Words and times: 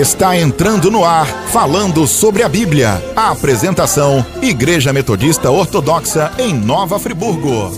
Está 0.00 0.34
entrando 0.34 0.90
no 0.90 1.04
ar, 1.04 1.26
falando 1.48 2.06
sobre 2.06 2.42
a 2.42 2.48
Bíblia. 2.48 3.02
A 3.14 3.32
apresentação: 3.32 4.24
Igreja 4.40 4.94
Metodista 4.94 5.50
Ortodoxa 5.50 6.32
em 6.38 6.54
Nova 6.54 6.98
Friburgo. 6.98 7.70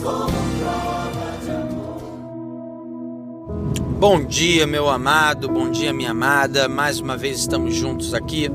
Bom 3.98 4.24
dia, 4.24 4.68
meu 4.68 4.88
amado, 4.88 5.48
bom 5.48 5.68
dia, 5.68 5.92
minha 5.92 6.12
amada. 6.12 6.68
Mais 6.68 7.00
uma 7.00 7.16
vez 7.16 7.40
estamos 7.40 7.74
juntos 7.74 8.14
aqui 8.14 8.48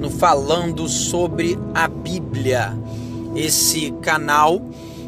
no 0.00 0.10
Falando 0.10 0.88
sobre 0.88 1.56
a 1.72 1.86
Bíblia. 1.86 2.76
Esse 3.36 3.92
canal 4.02 4.60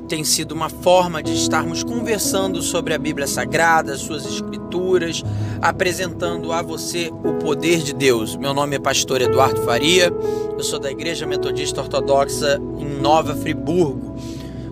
tem 0.09 0.25
sido 0.25 0.52
uma 0.52 0.70
forma 0.70 1.22
de 1.22 1.35
estarmos 1.35 1.85
conversando 1.85 2.62
sobre 2.62 2.94
a 2.94 2.99
Bíblia 2.99 3.26
Sagrada, 3.26 3.94
suas 3.99 4.25
escrituras, 4.25 5.22
apresentando 5.61 6.50
a 6.50 6.62
você 6.62 7.12
o 7.12 7.35
poder 7.35 7.82
de 7.82 7.93
Deus. 7.93 8.35
Meu 8.35 8.54
nome 8.54 8.76
é 8.76 8.79
Pastor 8.79 9.21
Eduardo 9.21 9.61
Faria, 9.63 10.11
eu 10.57 10.64
sou 10.64 10.79
da 10.79 10.90
Igreja 10.90 11.26
Metodista 11.26 11.82
Ortodoxa 11.82 12.58
em 12.79 12.86
Nova 12.86 13.36
Friburgo. 13.36 14.16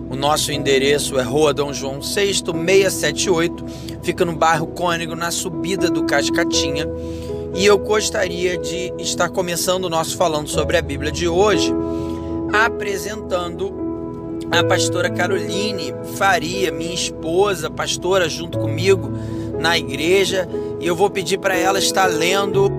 O 0.09 0.15
nosso 0.15 0.51
endereço 0.51 1.19
é 1.19 1.21
Rua 1.21 1.53
Dom 1.53 1.71
João 1.71 1.99
VI, 2.01 2.33
678, 2.33 3.65
fica 4.01 4.25
no 4.25 4.33
bairro 4.33 4.65
Cônego, 4.65 5.15
na 5.15 5.29
subida 5.29 5.87
do 5.87 6.03
Cascatinha. 6.05 6.87
E 7.55 7.63
eu 7.63 7.77
gostaria 7.77 8.57
de 8.57 8.91
estar 8.97 9.29
começando 9.29 9.85
o 9.85 9.89
nosso 9.89 10.17
falando 10.17 10.47
sobre 10.47 10.77
a 10.77 10.81
Bíblia 10.81 11.11
de 11.11 11.27
hoje, 11.27 11.71
apresentando 12.51 13.86
a 14.51 14.63
pastora 14.63 15.09
Caroline 15.09 15.93
Faria, 16.15 16.71
minha 16.71 16.93
esposa, 16.93 17.69
pastora 17.69 18.29
junto 18.29 18.57
comigo 18.57 19.11
na 19.59 19.77
igreja, 19.77 20.47
e 20.79 20.87
eu 20.87 20.95
vou 20.95 21.09
pedir 21.09 21.37
para 21.37 21.55
ela 21.55 21.79
estar 21.79 22.05
lendo 22.05 22.71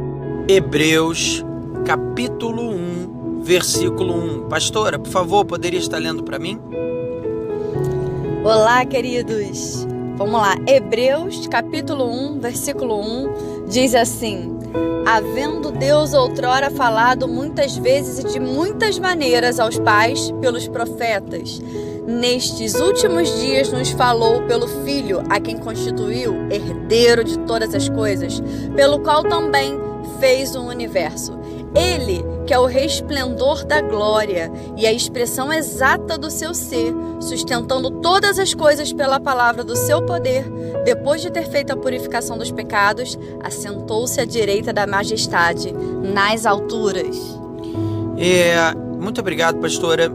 Hebreus, 0.48 1.44
capítulo 1.84 2.70
1, 2.70 3.42
versículo 3.42 4.14
1. 4.14 4.48
Pastora, 4.48 4.98
por 4.98 5.10
favor, 5.10 5.44
poderia 5.44 5.78
estar 5.78 5.98
lendo 5.98 6.22
para 6.22 6.38
mim? 6.38 6.58
Olá, 8.44 8.84
queridos. 8.86 9.86
Vamos 10.16 10.40
lá. 10.40 10.56
Hebreus, 10.66 11.46
capítulo 11.46 12.10
1, 12.10 12.40
versículo 12.40 13.00
1, 13.00 13.66
diz 13.68 13.94
assim: 13.94 14.57
Havendo 15.06 15.70
Deus 15.70 16.12
outrora 16.12 16.70
falado 16.70 17.26
muitas 17.26 17.76
vezes 17.76 18.18
e 18.18 18.24
de 18.24 18.38
muitas 18.38 18.98
maneiras 18.98 19.58
aos 19.58 19.78
pais 19.78 20.30
pelos 20.40 20.68
profetas, 20.68 21.60
nestes 22.06 22.74
últimos 22.74 23.40
dias 23.40 23.72
nos 23.72 23.90
falou 23.90 24.42
pelo 24.42 24.68
Filho, 24.84 25.22
a 25.30 25.40
quem 25.40 25.56
constituiu 25.56 26.34
herdeiro 26.50 27.24
de 27.24 27.38
todas 27.40 27.74
as 27.74 27.88
coisas, 27.88 28.42
pelo 28.76 29.00
qual 29.00 29.22
também 29.24 29.78
fez 30.20 30.54
o 30.54 30.62
universo. 30.62 31.38
Ele, 31.74 32.24
que 32.46 32.54
é 32.54 32.58
o 32.58 32.66
resplendor 32.66 33.64
da 33.64 33.80
glória 33.80 34.50
e 34.76 34.86
a 34.86 34.92
expressão 34.92 35.52
exata 35.52 36.16
do 36.16 36.30
seu 36.30 36.54
ser, 36.54 36.94
sustentando 37.20 37.90
todas 37.90 38.38
as 38.38 38.54
coisas 38.54 38.92
pela 38.92 39.20
palavra 39.20 39.62
do 39.62 39.76
seu 39.76 40.02
poder, 40.02 40.44
depois 40.84 41.20
de 41.20 41.30
ter 41.30 41.46
feito 41.48 41.72
a 41.72 41.76
purificação 41.76 42.38
dos 42.38 42.50
pecados, 42.50 43.18
assentou-se 43.42 44.20
à 44.20 44.24
direita 44.24 44.72
da 44.72 44.86
majestade, 44.86 45.72
nas 45.72 46.46
alturas. 46.46 47.16
É, 48.16 48.74
muito 48.98 49.20
obrigado, 49.20 49.58
pastora. 49.58 50.10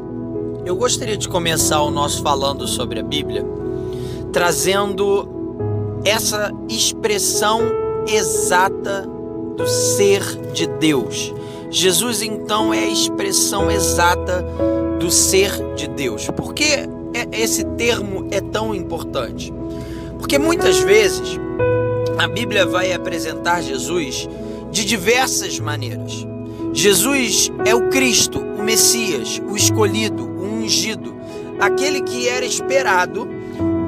Eu 0.66 0.76
gostaria 0.76 1.18
de 1.18 1.28
começar 1.28 1.82
o 1.82 1.92
nosso 1.92 2.22
falando 2.24 2.68
sobre 2.68 3.00
a 3.00 3.04
Bíblia, 3.04 3.46
trazendo 4.32 5.28
essa 6.04 6.52
expressão 6.68 7.62
exata 8.08 9.08
do 9.56 9.68
ser 9.68 10.22
de 10.52 10.68
Deus. 10.68 11.34
Jesus 11.74 12.22
então 12.22 12.72
é 12.72 12.84
a 12.84 12.88
expressão 12.88 13.72
exata 13.72 14.46
do 15.00 15.10
ser 15.10 15.52
de 15.74 15.88
Deus. 15.88 16.28
Por 16.28 16.54
que 16.54 16.88
esse 17.32 17.64
termo 17.64 18.28
é 18.30 18.40
tão 18.40 18.76
importante? 18.76 19.52
Porque 20.20 20.38
muitas 20.38 20.78
vezes 20.78 21.40
a 22.20 22.28
Bíblia 22.28 22.64
vai 22.68 22.94
apresentar 22.94 23.64
Jesus 23.64 24.30
de 24.72 24.86
diversas 24.86 25.60
maneiras. 25.60 26.28
Jesus 26.74 27.52
é 27.66 27.74
o 27.74 27.90
Cristo, 27.90 28.40
o 28.40 28.62
Messias, 28.62 29.42
o 29.50 29.58
escolhido, 29.58 30.26
o 30.26 30.44
ungido, 30.44 31.16
aquele 31.60 32.02
que 32.02 32.30
era 32.30 32.46
esperado 32.46 33.28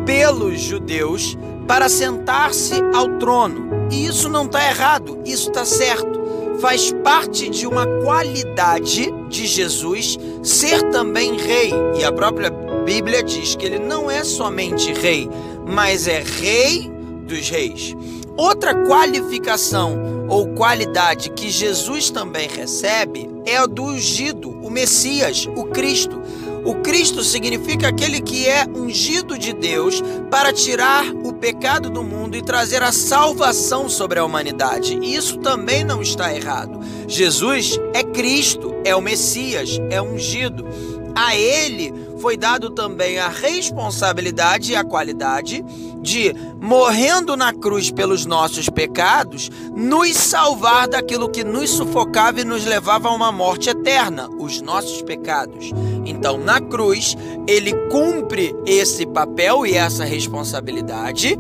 pelos 0.07 0.59
judeus 0.59 1.37
para 1.67 1.87
sentar-se 1.87 2.81
ao 2.95 3.19
trono. 3.19 3.87
E 3.91 4.07
isso 4.07 4.27
não 4.27 4.45
está 4.45 4.67
errado, 4.67 5.19
isso 5.23 5.49
está 5.49 5.63
certo 5.63 6.14
faz 6.59 6.91
parte 7.03 7.49
de 7.49 7.67
uma 7.67 7.85
qualidade 8.03 9.11
de 9.29 9.45
Jesus 9.45 10.17
ser 10.43 10.89
também 10.91 11.37
rei. 11.37 11.71
E 11.99 12.03
a 12.03 12.11
própria 12.11 12.49
Bíblia 12.85 13.23
diz 13.23 13.55
que 13.55 13.65
ele 13.65 13.79
não 13.79 14.09
é 14.09 14.23
somente 14.23 14.93
rei, 14.93 15.29
mas 15.67 16.07
é 16.07 16.21
rei 16.21 16.89
dos 17.25 17.49
reis. 17.49 17.95
Outra 18.37 18.75
qualificação 18.85 20.27
ou 20.27 20.47
qualidade 20.49 21.29
que 21.29 21.49
Jesus 21.49 22.09
também 22.09 22.49
recebe 22.49 23.29
é 23.45 23.57
a 23.57 23.65
do 23.65 23.83
ungido, 23.83 24.49
o 24.49 24.69
Messias, 24.69 25.47
o 25.55 25.65
Cristo. 25.65 26.21
O 26.65 26.73
Cristo 26.81 27.23
significa 27.23 27.89
aquele 27.89 28.19
que 28.19 28.47
é 28.47 28.65
ungido 28.65 29.37
de 29.37 29.53
Deus 29.53 30.01
para 30.31 30.51
tirar 30.51 31.05
o 31.23 31.31
pecado 31.31 31.91
do 31.91 32.03
mundo 32.03 32.35
e 32.35 32.41
trazer 32.41 32.81
a 32.81 32.91
salvação 32.91 33.87
sobre 33.87 34.17
a 34.17 34.25
humanidade. 34.25 34.97
Isso 35.03 35.37
também 35.37 35.83
não 35.83 36.01
está 36.01 36.33
errado. 36.33 36.79
Jesus 37.07 37.79
é 37.93 38.03
Cristo, 38.03 38.73
é 38.83 38.95
o 38.95 39.01
Messias, 39.01 39.79
é 39.91 40.01
ungido. 40.01 40.65
A 41.13 41.35
ele 41.35 41.93
foi 42.19 42.35
dado 42.35 42.71
também 42.71 43.19
a 43.19 43.27
responsabilidade 43.27 44.71
e 44.71 44.75
a 44.75 44.83
qualidade 44.83 45.63
de, 46.05 46.35
morrendo 46.61 47.35
na 47.35 47.51
cruz 47.51 47.89
pelos 47.89 48.27
nossos 48.27 48.69
pecados, 48.69 49.49
nos 49.75 50.15
salvar 50.15 50.87
daquilo 50.87 51.27
que 51.27 51.43
nos 51.43 51.71
sufocava 51.71 52.39
e 52.39 52.45
nos 52.45 52.63
levava 52.63 53.09
a 53.09 53.13
uma 53.13 53.31
morte 53.31 53.71
eterna, 53.71 54.29
os 54.39 54.61
nossos 54.61 55.01
pecados. 55.01 55.71
Então, 56.05 56.37
na 56.37 56.61
cruz, 56.61 57.17
ele 57.47 57.73
cumpre 57.89 58.55
esse 58.67 59.05
papel 59.07 59.65
e 59.65 59.73
essa 59.73 60.05
responsabilidade 60.05 61.39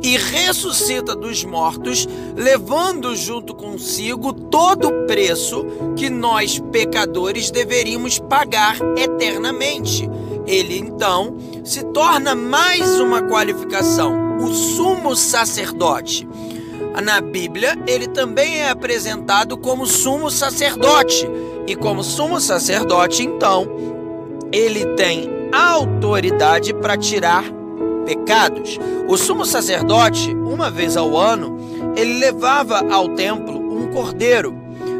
e 0.00 0.16
ressuscita 0.16 1.16
dos 1.16 1.44
mortos, 1.44 2.06
levando 2.36 3.16
junto 3.16 3.54
consigo 3.54 4.32
todo 4.32 4.88
o 4.88 5.06
preço 5.06 5.64
que 5.96 6.08
nós, 6.08 6.60
pecadores, 6.70 7.50
deveríamos 7.50 8.18
pagar 8.18 8.76
eternamente. 8.96 10.08
Ele 10.46 10.78
então 10.78 11.36
se 11.64 11.82
torna 11.82 12.34
mais 12.34 13.00
uma 13.00 13.22
qualificação, 13.22 14.36
o 14.36 14.52
sumo 14.52 15.16
sacerdote. 15.16 16.28
Na 17.02 17.20
Bíblia, 17.22 17.76
ele 17.86 18.06
também 18.06 18.58
é 18.60 18.68
apresentado 18.68 19.56
como 19.56 19.86
sumo 19.86 20.30
sacerdote, 20.30 21.26
e 21.66 21.74
como 21.74 22.04
sumo 22.04 22.38
sacerdote, 22.38 23.22
então, 23.22 23.66
ele 24.52 24.84
tem 24.94 25.28
autoridade 25.50 26.74
para 26.74 26.98
tirar 26.98 27.44
pecados. 28.04 28.78
O 29.08 29.16
sumo 29.16 29.46
sacerdote, 29.46 30.34
uma 30.34 30.70
vez 30.70 30.96
ao 30.96 31.16
ano, 31.16 31.58
ele 31.96 32.18
levava 32.18 32.84
ao 32.92 33.08
templo 33.10 33.58
um 33.58 33.90
cordeiro 33.90 34.54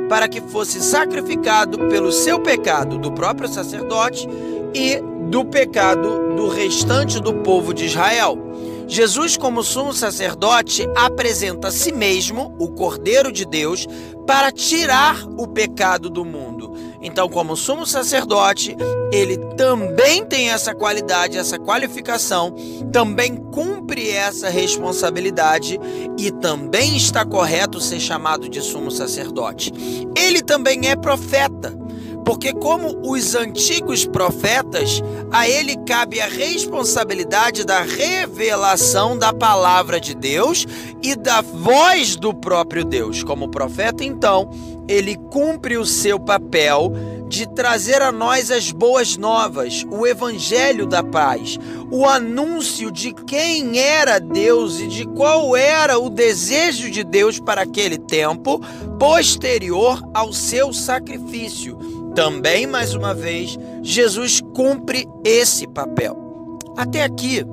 para 0.08 0.28
que 0.28 0.40
fosse 0.40 0.80
sacrificado 0.80 1.78
pelo 1.88 2.10
seu 2.10 2.40
pecado 2.40 2.96
do 2.96 3.12
próprio 3.12 3.48
sacerdote 3.48 4.26
e 4.74 5.02
do 5.34 5.44
pecado 5.44 6.36
do 6.36 6.46
restante 6.46 7.20
do 7.20 7.34
povo 7.34 7.74
de 7.74 7.86
Israel. 7.86 8.38
Jesus, 8.86 9.36
como 9.36 9.64
sumo 9.64 9.92
sacerdote, 9.92 10.88
apresenta 10.94 11.66
a 11.66 11.70
si 11.72 11.90
mesmo, 11.90 12.54
o 12.56 12.68
Cordeiro 12.68 13.32
de 13.32 13.44
Deus, 13.44 13.84
para 14.28 14.52
tirar 14.52 15.26
o 15.36 15.48
pecado 15.48 16.08
do 16.08 16.24
mundo. 16.24 16.72
Então, 17.02 17.28
como 17.28 17.56
sumo 17.56 17.84
sacerdote, 17.84 18.76
ele 19.10 19.36
também 19.56 20.24
tem 20.24 20.50
essa 20.50 20.72
qualidade, 20.72 21.36
essa 21.36 21.58
qualificação, 21.58 22.54
também 22.92 23.34
cumpre 23.34 24.10
essa 24.10 24.48
responsabilidade 24.48 25.80
e 26.16 26.30
também 26.30 26.96
está 26.96 27.24
correto 27.24 27.80
ser 27.80 27.98
chamado 27.98 28.48
de 28.48 28.60
sumo 28.60 28.88
sacerdote. 28.88 29.72
Ele 30.16 30.40
também 30.40 30.88
é 30.88 30.94
profeta. 30.94 31.76
Porque, 32.24 32.54
como 32.54 33.00
os 33.04 33.34
antigos 33.34 34.06
profetas, 34.06 35.02
a 35.30 35.48
ele 35.48 35.76
cabe 35.86 36.20
a 36.20 36.26
responsabilidade 36.26 37.64
da 37.64 37.82
revelação 37.82 39.16
da 39.16 39.32
palavra 39.32 40.00
de 40.00 40.14
Deus 40.14 40.66
e 41.02 41.16
da 41.16 41.40
voz 41.40 42.16
do 42.16 42.32
próprio 42.32 42.84
Deus. 42.84 43.22
Como 43.22 43.50
profeta, 43.50 44.04
então, 44.04 44.50
ele 44.88 45.16
cumpre 45.30 45.76
o 45.76 45.84
seu 45.84 46.20
papel 46.20 46.92
de 47.28 47.48
trazer 47.48 48.00
a 48.00 48.12
nós 48.12 48.50
as 48.50 48.70
boas 48.70 49.16
novas, 49.16 49.84
o 49.90 50.06
evangelho 50.06 50.86
da 50.86 51.02
paz, 51.02 51.58
o 51.90 52.06
anúncio 52.06 52.92
de 52.92 53.12
quem 53.12 53.78
era 53.78 54.20
Deus 54.20 54.78
e 54.78 54.86
de 54.86 55.04
qual 55.04 55.56
era 55.56 55.98
o 55.98 56.08
desejo 56.08 56.90
de 56.90 57.02
Deus 57.02 57.40
para 57.40 57.62
aquele 57.62 57.98
tempo 57.98 58.60
posterior 58.98 60.00
ao 60.14 60.32
seu 60.32 60.72
sacrifício. 60.72 62.03
Também, 62.14 62.66
mais 62.66 62.94
uma 62.94 63.12
vez, 63.12 63.58
Jesus 63.82 64.40
cumpre 64.54 65.08
esse 65.24 65.66
papel. 65.66 66.58
Até 66.76 67.02
aqui, 67.02 67.44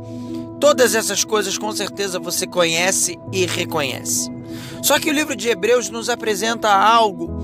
todas 0.59 0.95
essas 0.95 1.23
coisas 1.23 1.57
com 1.57 1.71
certeza 1.71 2.19
você 2.19 2.45
conhece 2.45 3.17
e 3.31 3.45
reconhece. 3.45 4.29
Só 4.83 4.99
que 4.99 5.09
o 5.09 5.13
livro 5.13 5.35
de 5.35 5.49
Hebreus 5.49 5.89
nos 5.89 6.09
apresenta 6.09 6.69
algo 6.69 7.41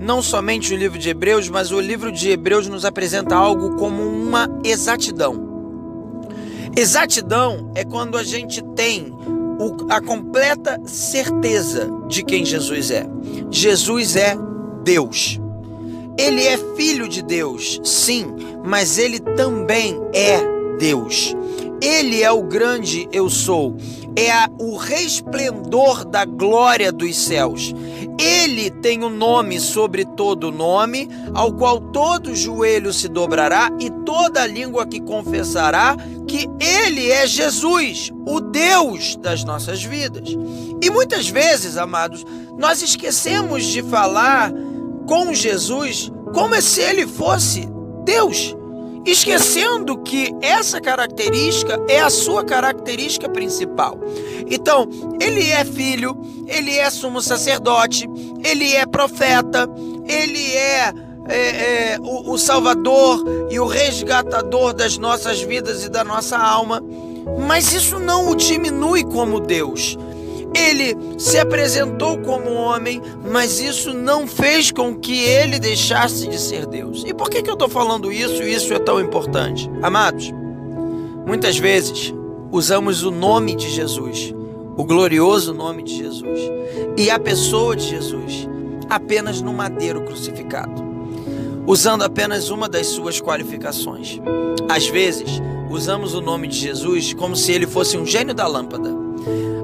não 0.00 0.22
somente 0.22 0.72
o 0.72 0.76
livro 0.76 0.98
de 0.98 1.10
Hebreus, 1.10 1.48
mas 1.50 1.70
o 1.70 1.78
livro 1.78 2.10
de 2.10 2.30
Hebreus 2.30 2.66
nos 2.66 2.86
apresenta 2.86 3.36
algo 3.36 3.76
como 3.76 4.02
uma 4.02 4.48
exatidão. 4.64 5.48
Exatidão 6.74 7.70
é 7.74 7.84
quando 7.84 8.16
a 8.16 8.22
gente 8.22 8.62
tem 8.74 9.12
a 9.90 10.00
completa 10.00 10.80
certeza 10.86 11.90
de 12.08 12.22
quem 12.24 12.46
Jesus 12.46 12.90
é. 12.90 13.06
Jesus 13.50 14.16
é 14.16 14.34
Deus. 14.82 15.38
Ele 16.20 16.46
é 16.46 16.58
filho 16.76 17.08
de 17.08 17.22
Deus, 17.22 17.80
sim, 17.82 18.26
mas 18.62 18.98
ele 18.98 19.18
também 19.18 19.98
é 20.12 20.38
Deus. 20.78 21.34
Ele 21.80 22.22
é 22.22 22.30
o 22.30 22.42
grande 22.42 23.08
eu 23.10 23.30
sou, 23.30 23.74
é 24.14 24.30
a, 24.30 24.46
o 24.58 24.76
resplendor 24.76 26.04
da 26.04 26.26
glória 26.26 26.92
dos 26.92 27.16
céus. 27.16 27.74
Ele 28.18 28.68
tem 28.68 29.02
o 29.02 29.06
um 29.06 29.16
nome 29.16 29.58
sobre 29.58 30.04
todo 30.04 30.52
nome, 30.52 31.08
ao 31.32 31.54
qual 31.54 31.80
todo 31.80 32.36
joelho 32.36 32.92
se 32.92 33.08
dobrará 33.08 33.70
e 33.80 33.88
toda 34.04 34.46
língua 34.46 34.86
que 34.86 35.00
confessará 35.00 35.96
que 36.28 36.46
Ele 36.60 37.10
é 37.10 37.26
Jesus, 37.26 38.12
o 38.26 38.40
Deus 38.40 39.16
das 39.16 39.42
nossas 39.42 39.82
vidas. 39.82 40.36
E 40.82 40.90
muitas 40.90 41.30
vezes, 41.30 41.78
amados, 41.78 42.26
nós 42.58 42.82
esquecemos 42.82 43.64
de 43.64 43.82
falar 43.82 44.52
com 45.10 45.34
Jesus 45.34 46.08
como 46.32 46.62
se 46.62 46.80
Ele 46.80 47.04
fosse 47.04 47.68
Deus 48.04 48.54
esquecendo 49.04 49.98
que 49.98 50.30
essa 50.40 50.80
característica 50.80 51.80
é 51.88 52.00
a 52.00 52.10
sua 52.10 52.44
característica 52.44 53.28
principal. 53.28 53.98
Então, 54.48 54.86
ele 55.20 55.50
é 55.50 55.64
filho, 55.64 56.16
ele 56.46 56.76
é 56.76 56.88
sumo 56.90 57.20
sacerdote, 57.20 58.06
ele 58.44 58.74
é 58.74 58.84
profeta, 58.86 59.68
ele 60.06 60.54
é, 60.54 60.92
é, 61.28 61.94
é 61.94 61.98
o, 61.98 62.32
o 62.32 62.38
Salvador 62.38 63.24
e 63.50 63.58
o 63.58 63.66
resgatador 63.66 64.74
das 64.74 64.98
nossas 64.98 65.40
vidas 65.40 65.82
e 65.82 65.88
da 65.88 66.04
nossa 66.04 66.36
alma. 66.36 66.82
Mas 67.48 67.72
isso 67.72 67.98
não 67.98 68.28
o 68.28 68.36
diminui 68.36 69.02
como 69.02 69.40
Deus. 69.40 69.96
Ele 70.54 70.96
se 71.18 71.38
apresentou 71.38 72.18
como 72.18 72.52
homem, 72.52 73.00
mas 73.30 73.60
isso 73.60 73.94
não 73.94 74.26
fez 74.26 74.70
com 74.72 74.94
que 74.94 75.18
ele 75.18 75.58
deixasse 75.58 76.26
de 76.26 76.38
ser 76.38 76.66
Deus. 76.66 77.04
E 77.06 77.14
por 77.14 77.30
que, 77.30 77.42
que 77.42 77.48
eu 77.48 77.54
estou 77.54 77.68
falando 77.68 78.12
isso 78.12 78.42
e 78.42 78.52
isso 78.52 78.72
é 78.74 78.78
tão 78.78 79.00
importante? 79.00 79.70
Amados, 79.82 80.32
muitas 81.26 81.56
vezes 81.56 82.12
usamos 82.50 83.04
o 83.04 83.10
nome 83.10 83.54
de 83.54 83.70
Jesus, 83.70 84.34
o 84.76 84.84
glorioso 84.84 85.54
nome 85.54 85.84
de 85.84 85.96
Jesus, 85.96 86.40
e 86.96 87.10
a 87.10 87.18
pessoa 87.18 87.76
de 87.76 87.86
Jesus 87.86 88.48
apenas 88.88 89.40
no 89.40 89.52
madeiro 89.52 90.02
crucificado, 90.02 90.82
usando 91.64 92.02
apenas 92.02 92.50
uma 92.50 92.68
das 92.68 92.88
suas 92.88 93.20
qualificações. 93.20 94.18
Às 94.68 94.88
vezes, 94.88 95.40
usamos 95.70 96.12
o 96.12 96.20
nome 96.20 96.48
de 96.48 96.58
Jesus 96.58 97.14
como 97.14 97.36
se 97.36 97.52
ele 97.52 97.68
fosse 97.68 97.96
um 97.96 98.04
gênio 98.04 98.34
da 98.34 98.48
lâmpada 98.48 98.99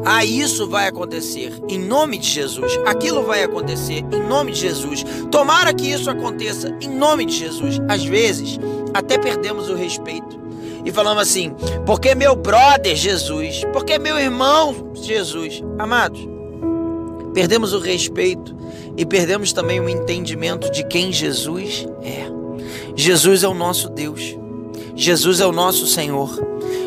ah, 0.05 0.25
isso 0.25 0.69
vai 0.69 0.87
acontecer 0.87 1.53
em 1.69 1.79
nome 1.79 2.19
de 2.19 2.29
Jesus. 2.29 2.79
Aquilo 2.87 3.25
vai 3.25 3.43
acontecer 3.43 4.05
em 4.13 4.23
nome 4.29 4.53
de 4.53 4.61
Jesus. 4.61 5.05
Tomara 5.31 5.75
que 5.75 5.91
isso 5.91 6.09
aconteça 6.09 6.77
em 6.81 6.89
nome 6.89 7.27
de 7.27 7.35
Jesus. 7.37 7.81
Às 7.89 8.05
vezes, 8.05 8.59
até 8.95 9.19
perdemos 9.19 9.69
o 9.69 9.75
respeito. 9.75 10.39
E 10.85 10.93
falamos 10.93 11.23
assim: 11.23 11.53
porque 11.85 12.15
meu 12.15 12.37
brother 12.37 12.95
Jesus, 12.95 13.63
porque 13.73 13.99
meu 13.99 14.19
irmão 14.19 14.93
Jesus. 14.95 15.63
Amados, 15.79 16.21
perdemos 17.35 17.73
o 17.73 17.81
respeito 17.81 18.55
e 18.97 19.05
perdemos 19.05 19.53
também 19.53 19.81
o 19.81 19.89
entendimento 19.89 20.71
de 20.71 20.87
quem 20.87 21.13
Jesus 21.13 21.85
é. 22.03 22.27
Jesus 22.95 23.43
é 23.43 23.49
o 23.49 23.55
nosso 23.55 23.89
Deus. 23.91 24.39
Jesus 24.97 25.41
é 25.41 25.47
o 25.47 25.53
nosso 25.53 25.87
Senhor. 25.87 26.31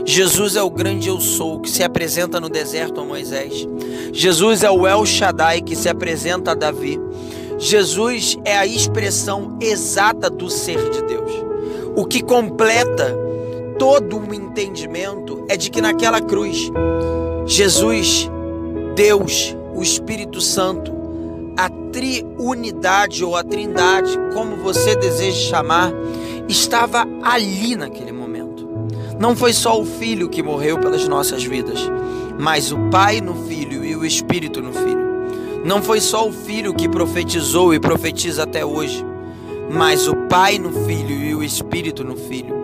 Jesus 0.03 0.55
é 0.55 0.63
o 0.63 0.69
grande 0.69 1.09
eu 1.09 1.21
sou 1.21 1.59
que 1.59 1.69
se 1.69 1.83
apresenta 1.83 2.39
no 2.39 2.49
deserto 2.49 2.99
a 2.99 3.05
Moisés. 3.05 3.67
Jesus 4.11 4.63
é 4.63 4.71
o 4.71 4.87
El 4.87 5.05
Shaddai 5.05 5.61
que 5.61 5.75
se 5.75 5.87
apresenta 5.87 6.51
a 6.51 6.55
Davi. 6.55 6.99
Jesus 7.59 8.35
é 8.43 8.57
a 8.57 8.65
expressão 8.65 9.59
exata 9.61 10.27
do 10.27 10.49
ser 10.49 10.89
de 10.89 11.03
Deus. 11.03 11.31
O 11.95 12.03
que 12.03 12.23
completa 12.23 13.15
todo 13.77 14.17
o 14.17 14.33
entendimento 14.33 15.45
é 15.47 15.55
de 15.55 15.69
que 15.69 15.79
naquela 15.79 16.19
cruz, 16.19 16.71
Jesus, 17.45 18.27
Deus, 18.95 19.55
o 19.75 19.83
Espírito 19.83 20.41
Santo, 20.41 20.91
a 21.55 21.69
triunidade 21.91 23.23
ou 23.23 23.35
a 23.35 23.43
trindade, 23.43 24.17
como 24.33 24.55
você 24.55 24.95
deseja 24.95 25.49
chamar, 25.49 25.91
estava 26.49 27.07
ali 27.21 27.75
naquele 27.75 28.11
momento. 28.11 28.67
Não 29.19 29.35
foi 29.35 29.53
só 29.53 29.79
o 29.79 29.85
Filho 29.85 30.27
que 30.27 30.41
morreu 30.41 30.79
pelas 30.79 31.07
nossas 31.07 31.43
vidas, 31.43 31.79
mas 32.39 32.71
o 32.71 32.77
Pai 32.89 33.21
no 33.21 33.35
Filho 33.45 33.85
e 33.85 33.95
o 33.95 34.03
Espírito 34.03 34.61
no 34.61 34.73
Filho. 34.73 34.99
Não 35.63 35.81
foi 35.81 36.01
só 36.01 36.27
o 36.27 36.31
Filho 36.31 36.73
que 36.73 36.89
profetizou 36.89 37.73
e 37.73 37.79
profetiza 37.79 38.43
até 38.43 38.65
hoje, 38.65 39.05
mas 39.69 40.07
o 40.07 40.15
Pai 40.27 40.57
no 40.57 40.71
Filho 40.85 41.11
e 41.11 41.35
o 41.35 41.43
Espírito 41.43 42.03
no 42.03 42.15
Filho. 42.15 42.55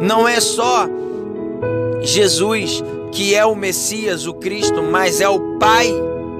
Não 0.00 0.26
é 0.26 0.40
só 0.40 0.88
Jesus 2.02 2.82
que 3.12 3.34
é 3.34 3.44
o 3.44 3.54
Messias, 3.54 4.26
o 4.26 4.34
Cristo, 4.34 4.82
mas 4.82 5.20
é 5.20 5.28
o 5.28 5.58
Pai 5.58 5.92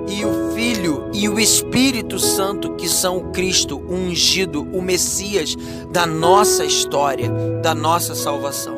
e 0.09 0.25
o 0.25 0.53
Filho 0.55 1.11
e 1.13 1.29
o 1.29 1.39
Espírito 1.39 2.19
Santo 2.19 2.75
que 2.75 2.89
são 2.89 3.19
o 3.19 3.33
Cristo, 3.33 3.79
o 3.79 3.95
ungido, 3.95 4.63
o 4.73 4.81
Messias 4.81 5.57
da 5.91 6.07
nossa 6.07 6.65
história, 6.65 7.29
da 7.63 7.75
nossa 7.75 8.15
salvação. 8.15 8.77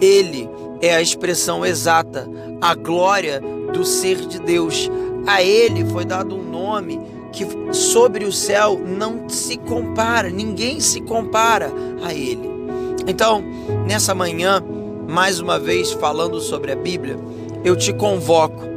Ele 0.00 0.48
é 0.80 0.94
a 0.94 1.02
expressão 1.02 1.64
exata, 1.64 2.28
a 2.60 2.74
glória 2.74 3.40
do 3.72 3.84
ser 3.84 4.16
de 4.26 4.38
Deus. 4.38 4.90
A 5.26 5.42
ele 5.42 5.84
foi 5.86 6.04
dado 6.04 6.36
um 6.36 6.42
nome 6.42 7.00
que 7.32 7.46
sobre 7.72 8.24
o 8.24 8.32
céu 8.32 8.78
não 8.78 9.28
se 9.28 9.56
compara, 9.56 10.28
ninguém 10.28 10.80
se 10.80 11.00
compara 11.00 11.72
a 12.04 12.12
ele. 12.12 12.50
Então, 13.06 13.42
nessa 13.86 14.14
manhã, 14.14 14.62
mais 15.08 15.40
uma 15.40 15.58
vez 15.58 15.92
falando 15.92 16.40
sobre 16.40 16.72
a 16.72 16.76
Bíblia, 16.76 17.18
eu 17.64 17.76
te 17.76 17.92
convoco 17.92 18.71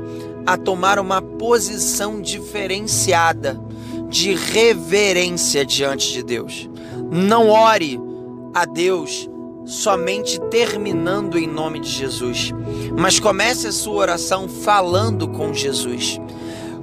a 0.45 0.57
tomar 0.57 0.99
uma 0.99 1.21
posição 1.21 2.21
diferenciada 2.21 3.59
de 4.09 4.33
reverência 4.35 5.65
diante 5.65 6.13
de 6.13 6.23
Deus. 6.23 6.69
Não 7.11 7.49
ore 7.49 7.99
a 8.53 8.65
Deus 8.65 9.29
somente 9.65 10.39
terminando 10.51 11.37
em 11.37 11.47
nome 11.47 11.79
de 11.79 11.89
Jesus, 11.89 12.53
mas 12.97 13.19
comece 13.19 13.67
a 13.67 13.71
sua 13.71 13.95
oração 13.95 14.47
falando 14.47 15.27
com 15.27 15.53
Jesus. 15.53 16.19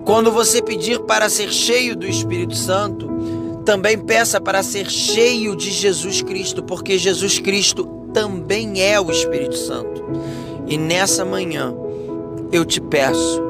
Quando 0.04 0.32
você 0.32 0.60
pedir 0.60 0.98
para 1.00 1.28
ser 1.28 1.52
cheio 1.52 1.94
do 1.94 2.06
Espírito 2.06 2.56
Santo, 2.56 3.08
também 3.64 3.96
peça 3.96 4.40
para 4.40 4.62
ser 4.62 4.90
cheio 4.90 5.54
de 5.54 5.70
Jesus 5.70 6.20
Cristo, 6.22 6.62
porque 6.62 6.98
Jesus 6.98 7.38
Cristo 7.38 7.84
também 8.12 8.82
é 8.82 9.00
o 9.00 9.10
Espírito 9.10 9.56
Santo. 9.56 10.02
E 10.66 10.76
nessa 10.76 11.24
manhã, 11.24 11.72
eu 12.50 12.64
te 12.64 12.80
peço, 12.80 13.40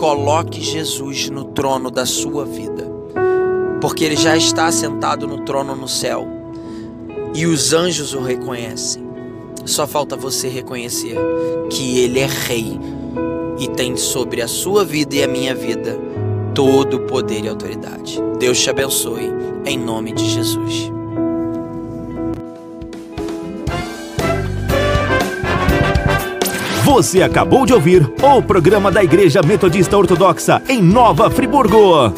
coloque 0.00 0.62
Jesus 0.62 1.28
no 1.28 1.44
trono 1.44 1.90
da 1.90 2.06
sua 2.06 2.46
vida, 2.46 2.90
porque 3.82 4.02
ele 4.02 4.16
já 4.16 4.34
está 4.34 4.72
sentado 4.72 5.28
no 5.28 5.44
trono 5.44 5.76
no 5.76 5.86
céu 5.86 6.26
e 7.34 7.44
os 7.44 7.74
anjos 7.74 8.14
o 8.14 8.20
reconhecem. 8.22 9.06
Só 9.66 9.86
falta 9.86 10.16
você 10.16 10.48
reconhecer 10.48 11.18
que 11.68 12.00
Ele 12.00 12.18
é 12.18 12.26
Rei 12.26 12.80
e 13.58 13.68
tem 13.68 13.94
sobre 13.94 14.40
a 14.40 14.48
sua 14.48 14.86
vida 14.86 15.16
e 15.16 15.22
a 15.22 15.28
minha 15.28 15.54
vida 15.54 16.00
todo 16.54 16.96
o 16.96 17.00
poder 17.00 17.44
e 17.44 17.48
autoridade. 17.48 18.18
Deus 18.38 18.58
te 18.58 18.70
abençoe, 18.70 19.30
em 19.66 19.78
nome 19.78 20.12
de 20.12 20.24
Jesus. 20.24 20.90
Você 26.90 27.22
acabou 27.22 27.64
de 27.64 27.72
ouvir 27.72 28.04
o 28.20 28.42
programa 28.42 28.90
da 28.90 29.02
Igreja 29.02 29.40
Metodista 29.42 29.96
Ortodoxa 29.96 30.60
em 30.68 30.82
Nova 30.82 31.30
Friburgo. 31.30 32.12